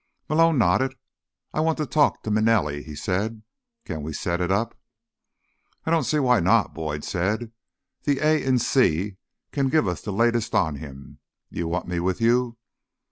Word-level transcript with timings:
Malone 0.29 0.57
nodded. 0.57 0.95
"I 1.53 1.59
want 1.59 1.77
to 1.77 1.85
talk 1.85 2.23
to 2.23 2.31
Manelli," 2.31 2.81
he 2.83 2.95
said. 2.95 3.43
"Can 3.85 4.01
we 4.01 4.13
set 4.13 4.41
it 4.41 4.49
up?" 4.49 4.75
"I 5.85 5.91
don't 5.91 6.05
see 6.05 6.17
why 6.17 6.39
not," 6.39 6.73
Boyd 6.73 7.03
said. 7.03 7.51
"The 8.05 8.17
A 8.19 8.43
in 8.43 8.57
C 8.57 9.17
can 9.51 9.69
give 9.69 9.87
us 9.87 10.01
the 10.01 10.11
latest 10.11 10.55
on 10.55 10.77
him. 10.77 11.19
You 11.51 11.67
want 11.67 11.87
me 11.87 11.99
with 11.99 12.19
you?" 12.19 12.57